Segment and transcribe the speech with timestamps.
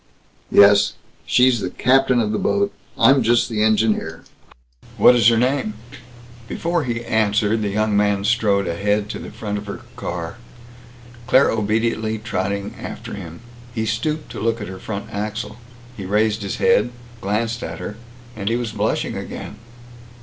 [0.49, 0.93] "Yes.
[1.27, 2.73] She's the captain of the boat.
[2.97, 4.23] I'm just the engineer."
[4.97, 5.75] "What is her name?"
[6.47, 10.37] Before he answered the young man strode ahead to the front of her car,
[11.27, 13.41] Claire obediently trotting after him.
[13.75, 15.57] He stooped to look at her front axle.
[15.95, 16.89] He raised his head,
[17.21, 17.95] glanced at her,
[18.35, 19.57] and he was blushing again.